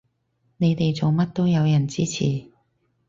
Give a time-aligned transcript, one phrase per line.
[0.57, 2.49] 你哋做乜都有人支持